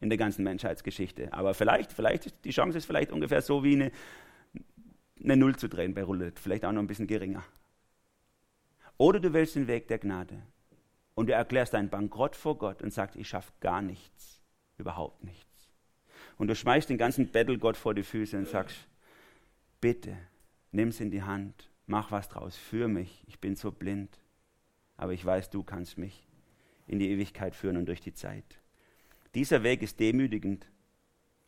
[0.00, 1.32] in der ganzen Menschheitsgeschichte.
[1.32, 3.92] Aber vielleicht, vielleicht, die Chance ist vielleicht ungefähr so wie eine
[5.22, 7.44] eine Null zu drehen bei Roulette, vielleicht auch noch ein bisschen geringer.
[8.98, 10.42] Oder du wählst den Weg der Gnade
[11.14, 14.40] und du erklärst deinen Bankrott vor Gott und sagst, ich schaffe gar nichts,
[14.78, 15.68] überhaupt nichts.
[16.38, 18.76] Und du schmeißt den ganzen Battle Gott vor die Füße und sagst,
[19.80, 20.16] bitte,
[20.72, 23.22] Nimm's in die Hand, mach was draus für mich.
[23.26, 24.18] Ich bin so blind,
[24.96, 26.26] aber ich weiß, du kannst mich
[26.86, 28.58] in die Ewigkeit führen und durch die Zeit.
[29.34, 30.66] Dieser Weg ist demütigend,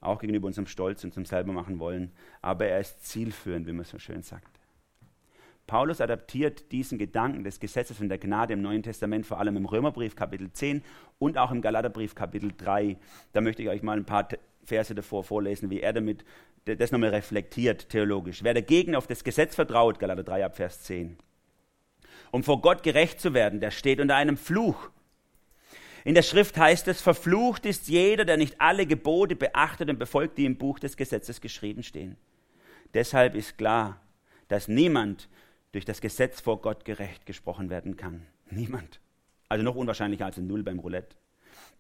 [0.00, 3.84] auch gegenüber unserem Stolz und zum selber machen wollen, aber er ist zielführend, wie man
[3.84, 4.60] so schön sagt.
[5.66, 9.64] Paulus adaptiert diesen Gedanken des Gesetzes und der Gnade im Neuen Testament vor allem im
[9.64, 10.82] Römerbrief Kapitel 10
[11.18, 12.98] und auch im Galaterbrief Kapitel 3.
[13.32, 14.28] Da möchte ich euch mal ein paar
[14.64, 16.24] Verse davor vorlesen, wie er damit
[16.66, 18.42] das nochmal reflektiert theologisch.
[18.42, 21.16] Wer dagegen auf das Gesetz vertraut, Galater 3 ab Vers 10,
[22.30, 24.90] um vor Gott gerecht zu werden, der steht unter einem Fluch.
[26.04, 30.36] In der Schrift heißt es, verflucht ist jeder, der nicht alle Gebote beachtet und befolgt,
[30.36, 32.16] die im Buch des Gesetzes geschrieben stehen.
[32.92, 34.00] Deshalb ist klar,
[34.48, 35.28] dass niemand
[35.72, 38.26] durch das Gesetz vor Gott gerecht gesprochen werden kann.
[38.50, 39.00] Niemand.
[39.48, 41.16] Also noch unwahrscheinlicher als ein Null beim Roulette.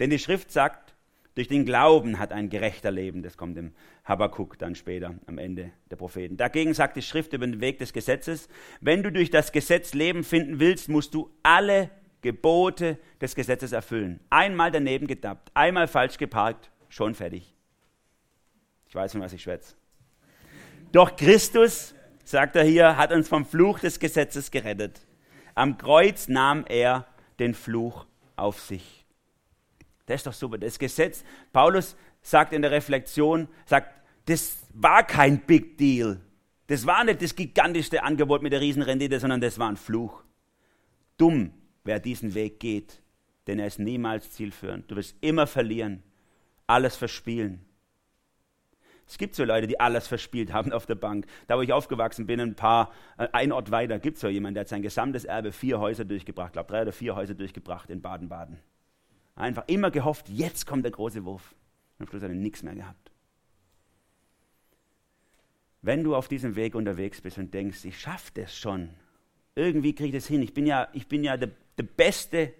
[0.00, 0.94] Denn die Schrift sagt,
[1.34, 3.22] durch den Glauben hat ein gerechter Leben.
[3.22, 6.36] Das kommt im Habakkuk dann später am Ende der Propheten.
[6.36, 8.48] Dagegen sagt die Schrift über den Weg des Gesetzes,
[8.80, 11.90] wenn du durch das Gesetz Leben finden willst, musst du alle
[12.24, 14.18] Gebote des Gesetzes erfüllen.
[14.30, 17.54] Einmal daneben gedappt, einmal falsch geparkt, schon fertig.
[18.88, 19.74] Ich weiß, von was ich schwätze.
[20.90, 25.02] Doch Christus sagt er hier, hat uns vom Fluch des Gesetzes gerettet.
[25.54, 27.06] Am Kreuz nahm er
[27.38, 28.06] den Fluch
[28.36, 29.04] auf sich.
[30.06, 30.56] Das ist doch super.
[30.56, 33.92] Das Gesetz, Paulus sagt in der Reflexion, sagt,
[34.24, 36.20] das war kein Big Deal.
[36.68, 40.22] Das war nicht das gigantischste Angebot mit der Riesenrendite, sondern das war ein Fluch.
[41.18, 41.52] Dumm,
[41.84, 43.00] wer diesen Weg geht,
[43.46, 44.90] denn er ist niemals zielführend.
[44.90, 46.02] Du wirst immer verlieren,
[46.66, 47.64] alles verspielen.
[49.06, 51.26] Es gibt so Leute, die alles verspielt haben auf der Bank.
[51.46, 54.54] Da, wo ich aufgewachsen bin, ein paar, äh, ein Ort weiter, gibt es so jemanden,
[54.54, 58.00] der hat sein gesamtes Erbe vier Häuser durchgebracht, glaube drei oder vier Häuser durchgebracht in
[58.00, 58.58] Baden-Baden.
[59.36, 61.54] Einfach immer gehofft, jetzt kommt der große Wurf.
[61.98, 63.10] Und am Schluss hat er nichts mehr gehabt.
[65.82, 68.88] Wenn du auf diesem Weg unterwegs bist und denkst, ich schaffe das schon,
[69.54, 72.52] irgendwie kriege ich das hin, ich bin ja, ich bin ja der, der Beste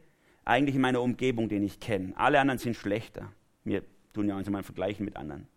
[0.45, 2.13] eigentlich in meiner Umgebung, den ich kenne.
[2.17, 3.33] Alle anderen sind schlechter.
[3.65, 5.49] Wir tun ja uns immer vergleichen mit anderen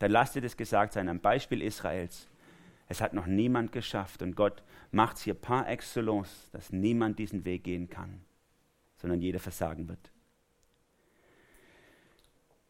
[0.00, 2.26] dann lasst dir das gesagt sein, am Beispiel Israels.
[2.88, 7.44] Es hat noch niemand geschafft und Gott macht es hier par excellence, dass niemand diesen
[7.44, 8.22] Weg gehen kann,
[8.96, 10.10] sondern jeder versagen wird.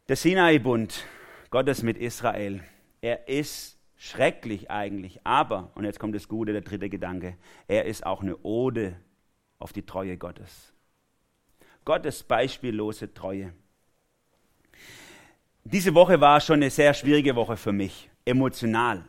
[0.08, 1.06] Der Sinai-Bund
[1.50, 2.64] Gottes mit Israel,
[3.00, 7.36] er ist schrecklich eigentlich, aber, und jetzt kommt das Gute, der dritte Gedanke,
[7.68, 8.96] er ist auch eine Ode
[9.60, 10.72] auf die Treue Gottes.
[11.84, 13.52] Gottes beispiellose Treue.
[15.64, 19.04] Diese Woche war schon eine sehr schwierige Woche für mich, emotional,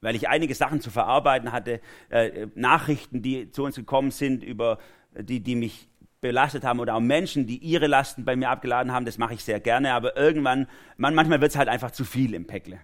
[0.00, 4.78] weil ich einige Sachen zu verarbeiten hatte, äh, Nachrichten, die zu uns gekommen sind, über
[5.14, 5.88] die, die mich
[6.20, 9.44] belastet haben oder auch Menschen, die ihre Lasten bei mir abgeladen haben, das mache ich
[9.44, 12.80] sehr gerne, aber irgendwann, man, manchmal wird es halt einfach zu viel im Päckle.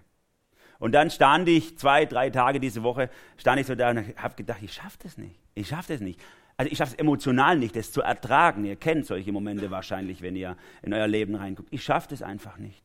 [0.78, 4.34] Und dann stand ich zwei, drei Tage diese Woche, stand ich so da und habe
[4.34, 6.20] gedacht, ich schaffe das nicht, ich schaffe das nicht.
[6.58, 8.64] Also ich schaffe es emotional nicht, das zu ertragen.
[8.64, 11.68] Ihr kennt solche Momente wahrscheinlich, wenn ihr in euer Leben reinguckt.
[11.72, 12.82] Ich schaffe das einfach nicht.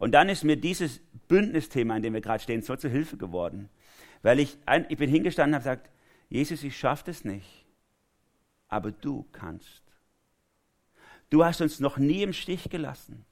[0.00, 3.70] Und dann ist mir dieses Bündnisthema, in dem wir gerade stehen, so zur Hilfe geworden.
[4.22, 5.90] Weil ich, ich bin hingestanden und habe gesagt,
[6.28, 7.64] Jesus, ich schaffe das nicht,
[8.68, 9.82] aber du kannst.
[11.28, 13.24] Du hast uns noch nie im Stich gelassen.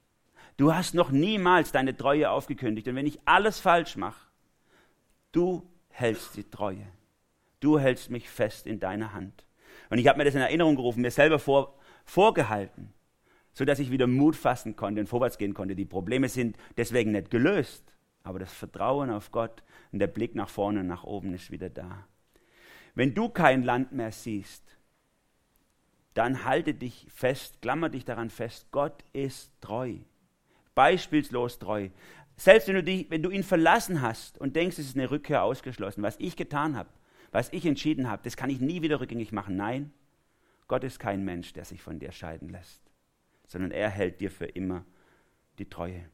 [0.56, 2.86] Du hast noch niemals deine Treue aufgekündigt.
[2.86, 4.28] Und wenn ich alles falsch mache,
[5.32, 6.86] du hältst die Treue.
[7.58, 9.47] Du hältst mich fest in deiner Hand.
[9.90, 12.92] Und ich habe mir das in Erinnerung gerufen, mir selber vor, vorgehalten
[13.58, 15.74] sodass ich wieder Mut fassen konnte und vorwärts gehen konnte.
[15.74, 17.82] Die Probleme sind deswegen nicht gelöst,
[18.22, 21.68] aber das Vertrauen auf Gott und der Blick nach vorne und nach oben ist wieder
[21.68, 22.06] da.
[22.94, 24.62] Wenn du kein Land mehr siehst,
[26.14, 29.96] dann halte dich fest, klammer dich daran fest, Gott ist treu,
[30.76, 31.88] beispielslos treu.
[32.36, 35.42] Selbst wenn du, dich, wenn du ihn verlassen hast und denkst, es ist eine Rückkehr
[35.42, 36.90] ausgeschlossen, was ich getan habe,
[37.30, 39.56] was ich entschieden habe, das kann ich nie wieder rückgängig machen.
[39.56, 39.92] Nein,
[40.66, 42.88] Gott ist kein Mensch, der sich von dir scheiden lässt
[43.48, 44.84] sondern er hält dir für immer
[45.58, 46.04] die Treue.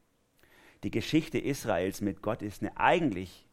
[0.83, 3.45] Die Geschichte Israels mit Gott ist eine, eigentlich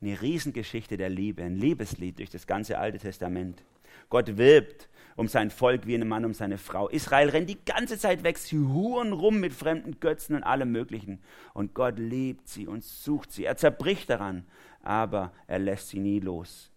[0.00, 3.62] eine Riesengeschichte der Liebe, ein Liebeslied durch das ganze Alte Testament.
[4.08, 6.88] Gott wirbt um sein Volk wie ein Mann um seine Frau.
[6.88, 11.20] Israel rennt die ganze Zeit weg, sie huren rum mit fremden Götzen und allem Möglichen.
[11.52, 13.44] Und Gott liebt sie und sucht sie.
[13.44, 14.46] Er zerbricht daran,
[14.82, 16.71] aber er lässt sie nie los.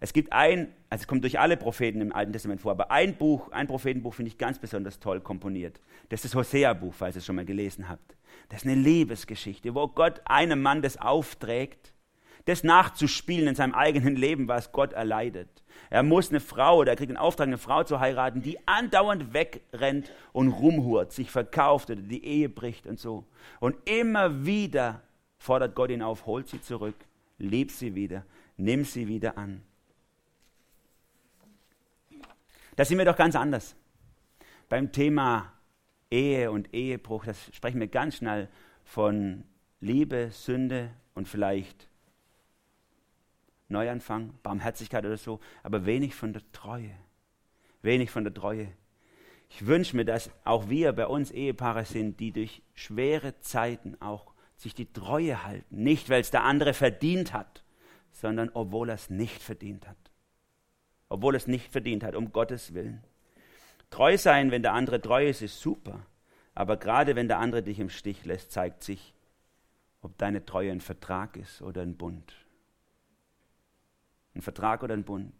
[0.00, 3.16] Es gibt ein, also es kommt durch alle Propheten im Alten Testament vor, aber ein
[3.16, 5.78] Buch, ein Prophetenbuch finde ich ganz besonders toll komponiert.
[6.08, 8.16] Das ist das Hosea-Buch, falls ihr es schon mal gelesen habt.
[8.48, 11.92] Das ist eine Liebesgeschichte, wo Gott einem Mann das aufträgt,
[12.46, 15.48] das nachzuspielen in seinem eigenen Leben, was Gott erleidet.
[15.90, 19.34] Er muss eine Frau oder er kriegt den Auftrag, eine Frau zu heiraten, die andauernd
[19.34, 23.26] wegrennt und rumhurt, sich verkauft oder die Ehe bricht und so.
[23.60, 25.02] Und immer wieder
[25.36, 26.96] fordert Gott ihn auf, holt sie zurück,
[27.38, 28.24] lieb sie wieder,
[28.56, 29.62] nimm sie wieder an.
[32.80, 33.76] Da sind wir doch ganz anders.
[34.70, 35.52] Beim Thema
[36.10, 38.48] Ehe und Ehebruch, das sprechen wir ganz schnell
[38.84, 39.44] von
[39.80, 41.90] Liebe, Sünde und vielleicht
[43.68, 46.94] Neuanfang, Barmherzigkeit oder so, aber wenig von der Treue.
[47.82, 48.68] Wenig von der Treue.
[49.50, 54.32] Ich wünsche mir, dass auch wir bei uns Ehepaare sind, die durch schwere Zeiten auch
[54.56, 55.84] sich die Treue halten.
[55.84, 57.62] Nicht, weil es der andere verdient hat,
[58.10, 60.09] sondern obwohl er es nicht verdient hat.
[61.10, 63.04] Obwohl es nicht verdient hat, um Gottes Willen.
[63.90, 66.06] Treu sein, wenn der andere treu ist, ist super.
[66.54, 69.12] Aber gerade wenn der andere dich im Stich lässt, zeigt sich,
[70.00, 72.34] ob deine Treue ein Vertrag ist oder ein Bund.
[74.34, 75.34] Ein Vertrag oder ein Bund.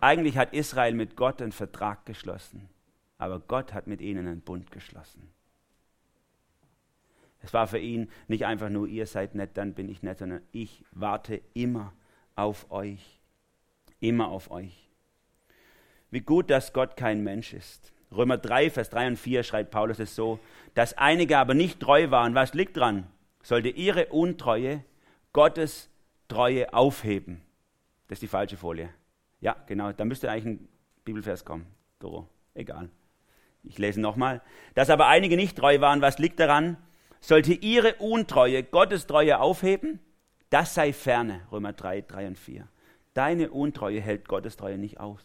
[0.00, 2.68] Eigentlich hat Israel mit Gott einen Vertrag geschlossen,
[3.16, 5.30] aber Gott hat mit ihnen einen Bund geschlossen.
[7.40, 10.42] Es war für ihn nicht einfach nur, ihr seid nett, dann bin ich nett, sondern
[10.50, 11.92] ich warte immer
[12.34, 13.20] auf euch.
[14.04, 14.90] Immer auf euch.
[16.10, 17.94] Wie gut, dass Gott kein Mensch ist.
[18.12, 20.38] Römer 3, Vers 3 und 4 schreibt Paulus es so,
[20.74, 22.34] dass einige aber nicht treu waren.
[22.34, 23.06] Was liegt dran?
[23.42, 24.84] Sollte ihre Untreue
[25.32, 25.88] Gottes
[26.28, 27.40] Treue aufheben.
[28.08, 28.90] Das ist die falsche Folie.
[29.40, 30.68] Ja, genau, da müsste eigentlich ein
[31.06, 31.66] Bibelvers kommen.
[31.98, 32.90] Doro, egal.
[33.62, 34.42] Ich lese nochmal.
[34.74, 36.76] Dass aber einige nicht treu waren, was liegt daran?
[37.20, 39.98] Sollte ihre Untreue Gottes Treue aufheben?
[40.50, 41.46] Das sei ferne.
[41.50, 42.68] Römer 3, 3 und 4.
[43.14, 45.24] Deine Untreue hält Gottes Treue nicht aus.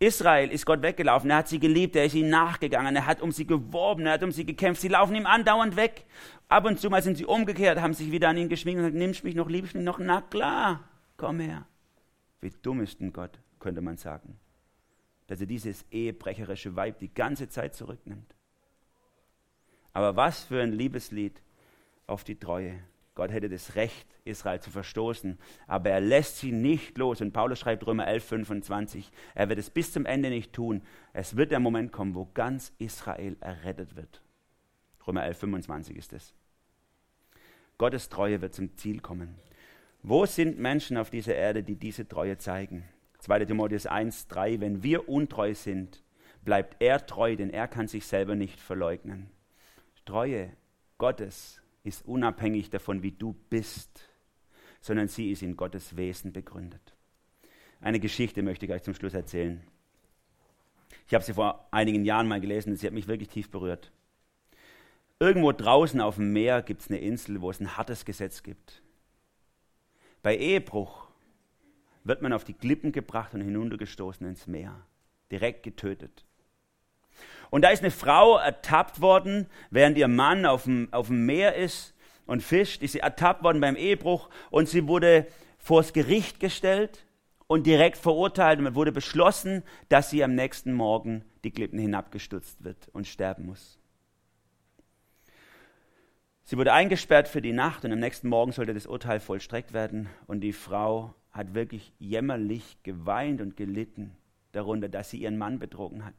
[0.00, 3.32] Israel ist Gott weggelaufen, er hat sie geliebt, er ist ihnen nachgegangen, er hat um
[3.32, 6.04] sie geworben, er hat um sie gekämpft, sie laufen ihm andauernd weg.
[6.48, 8.98] Ab und zu mal sind sie umgekehrt, haben sich wieder an ihn geschminkt und gesagt,
[8.98, 11.66] nimmst mich noch, liebst mich noch, na klar, komm her.
[12.40, 14.38] Wie dumm ist denn Gott, könnte man sagen,
[15.26, 18.34] dass er dieses ehebrecherische Weib die ganze Zeit zurücknimmt.
[19.92, 21.42] Aber was für ein Liebeslied
[22.08, 22.82] auf die Treue.
[23.18, 27.20] Gott hätte das Recht, Israel zu verstoßen, aber er lässt sie nicht los.
[27.20, 30.82] Und Paulus schreibt Römer 11, 25, er wird es bis zum Ende nicht tun.
[31.12, 34.22] Es wird der Moment kommen, wo ganz Israel errettet wird.
[35.04, 36.32] Römer 11, 25 ist es.
[37.76, 39.34] Gottes Treue wird zum Ziel kommen.
[40.04, 42.84] Wo sind Menschen auf dieser Erde, die diese Treue zeigen?
[43.18, 43.46] 2.
[43.46, 46.04] Timotheus 1, 3, wenn wir untreu sind,
[46.44, 49.28] bleibt er treu, denn er kann sich selber nicht verleugnen.
[50.04, 50.52] Treue
[50.98, 54.08] Gottes ist unabhängig davon, wie du bist,
[54.80, 56.94] sondern sie ist in Gottes Wesen begründet.
[57.80, 59.62] Eine Geschichte möchte ich euch zum Schluss erzählen.
[61.06, 63.92] Ich habe sie vor einigen Jahren mal gelesen und sie hat mich wirklich tief berührt.
[65.20, 68.82] Irgendwo draußen auf dem Meer gibt es eine Insel, wo es ein hartes Gesetz gibt.
[70.22, 71.08] Bei Ehebruch
[72.04, 74.86] wird man auf die Klippen gebracht und hinuntergestoßen ins Meer,
[75.30, 76.24] direkt getötet.
[77.50, 81.54] Und da ist eine Frau ertappt worden, während ihr Mann auf dem, auf dem Meer
[81.54, 81.94] ist
[82.26, 85.26] und fischt, ist sie ertappt worden beim Ehebruch und sie wurde
[85.58, 87.06] vors Gericht gestellt
[87.46, 92.62] und direkt verurteilt und es wurde beschlossen, dass sie am nächsten Morgen die Klippen hinabgestürzt
[92.62, 93.78] wird und sterben muss.
[96.44, 100.08] Sie wurde eingesperrt für die Nacht und am nächsten Morgen sollte das Urteil vollstreckt werden
[100.26, 104.16] und die Frau hat wirklich jämmerlich geweint und gelitten
[104.52, 106.14] darunter, dass sie ihren Mann betrogen hat.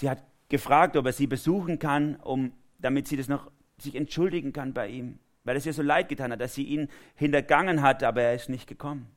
[0.00, 4.54] Sie hat gefragt, ob er sie besuchen kann, um, damit sie das noch sich entschuldigen
[4.54, 8.02] kann bei ihm, weil es ihr so leid getan hat, dass sie ihn hintergangen hat,
[8.02, 9.10] aber er ist nicht gekommen.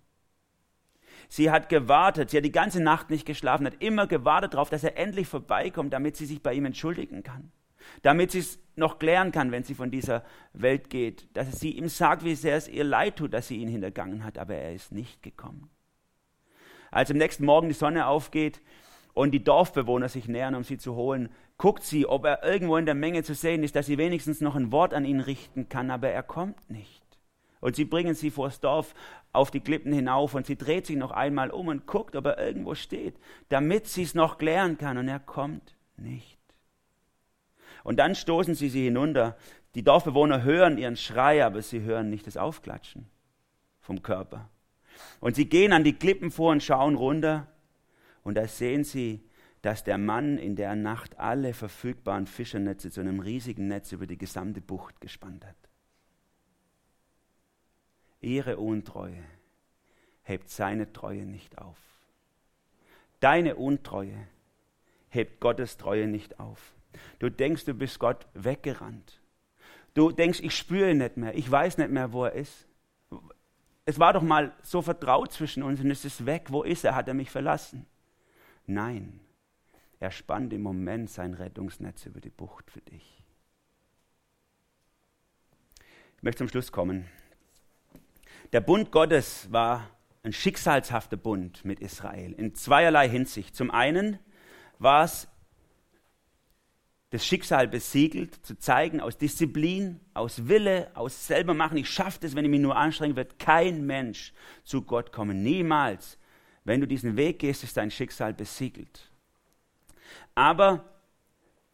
[1.30, 4.84] Sie hat gewartet, sie hat die ganze Nacht nicht geschlafen, hat immer gewartet darauf, dass
[4.84, 7.54] er endlich vorbeikommt, damit sie sich bei ihm entschuldigen kann.
[8.02, 11.30] Damit sie es noch klären kann, wenn sie von dieser Welt geht.
[11.38, 14.38] Dass sie ihm sagt, wie sehr es ihr leid tut, dass sie ihn hintergangen hat,
[14.38, 15.69] aber er ist nicht gekommen.
[16.91, 18.62] Als am nächsten Morgen die Sonne aufgeht,
[19.13, 22.86] und die Dorfbewohner sich nähern, um sie zu holen, guckt sie, ob er irgendwo in
[22.86, 25.91] der Menge zu sehen ist, dass sie wenigstens noch ein Wort an ihn richten kann,
[25.91, 27.02] aber er kommt nicht.
[27.62, 28.93] Und sie bringen sie vors Dorf
[29.32, 32.38] auf die Klippen hinauf und sie dreht sich noch einmal um und guckt, ob er
[32.38, 33.15] irgendwo steht,
[33.49, 36.39] damit sie es noch klären kann und er kommt nicht.
[37.84, 39.38] Und dann stoßen sie sie hinunter.
[39.76, 43.08] Die Dorfbewohner hören ihren Schrei, aber sie hören nicht das Aufklatschen
[43.80, 44.49] vom Körper.
[45.19, 47.47] Und sie gehen an die Klippen vor und schauen runter
[48.23, 49.23] und da sehen sie,
[49.62, 54.17] dass der Mann in der Nacht alle verfügbaren Fischernetze zu einem riesigen Netz über die
[54.17, 55.55] gesamte Bucht gespannt hat.
[58.19, 59.23] Ihre Untreue
[60.23, 61.77] hebt seine Treue nicht auf.
[63.19, 64.27] Deine Untreue
[65.09, 66.74] hebt Gottes Treue nicht auf.
[67.19, 69.21] Du denkst, du bist Gott weggerannt.
[69.93, 72.67] Du denkst, ich spüre ihn nicht mehr, ich weiß nicht mehr, wo er ist.
[73.86, 76.47] Es war doch mal so vertraut zwischen uns und es ist weg.
[76.49, 76.95] Wo ist er?
[76.95, 77.86] Hat er mich verlassen?
[78.66, 79.20] Nein,
[79.99, 83.24] er spannt im Moment sein Rettungsnetz über die Bucht für dich.
[86.18, 87.05] Ich möchte zum Schluss kommen.
[88.53, 89.89] Der Bund Gottes war
[90.24, 93.55] ein schicksalshafter Bund mit Israel in zweierlei Hinsicht.
[93.55, 94.20] Zum einen
[94.80, 95.28] war es
[97.09, 102.36] das Schicksal besiegelt, zu zeigen, aus Disziplin, aus Wille, aus selber machen, ich schaffe das,
[102.36, 104.34] wenn ich mich nur anstrengen, wird kein Mensch
[104.64, 105.43] zu Gott kommen.
[105.43, 106.18] Niemals.
[106.64, 109.11] Wenn du diesen Weg gehst, ist dein Schicksal besiegelt.
[110.36, 110.86] Aber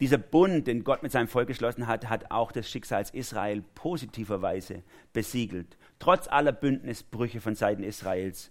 [0.00, 4.82] dieser Bund, den Gott mit seinem Volk geschlossen hat, hat auch das Schicksal Israel positiverweise
[5.12, 5.76] besiegelt.
[5.98, 8.50] Trotz aller Bündnisbrüche von Seiten Israels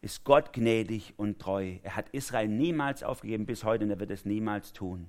[0.00, 1.76] ist Gott gnädig und treu.
[1.82, 5.06] Er hat Israel niemals aufgegeben bis heute und er wird es niemals tun.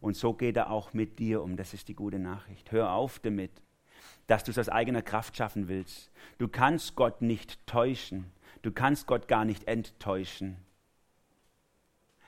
[0.00, 1.56] Und so geht er auch mit dir um.
[1.56, 2.70] Das ist die gute Nachricht.
[2.70, 3.50] Hör auf damit,
[4.26, 6.10] dass du es aus eigener Kraft schaffen willst.
[6.38, 8.26] Du kannst Gott nicht täuschen.
[8.66, 10.56] Du kannst Gott gar nicht enttäuschen.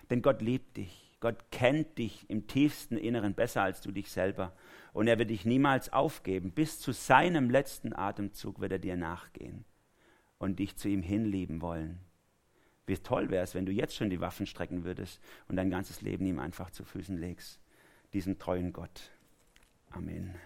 [0.09, 1.17] Denn Gott liebt dich.
[1.19, 4.53] Gott kennt dich im tiefsten Inneren besser als du dich selber.
[4.93, 6.53] Und er wird dich niemals aufgeben.
[6.53, 9.65] Bis zu seinem letzten Atemzug wird er dir nachgehen
[10.39, 11.99] und dich zu ihm hinlieben wollen.
[12.87, 16.03] Wie toll wäre es, wenn du jetzt schon die Waffen strecken würdest und dein ganzes
[16.03, 17.59] Leben ihm einfach zu Füßen legst.
[18.13, 19.11] Diesen treuen Gott.
[19.91, 20.37] Amen.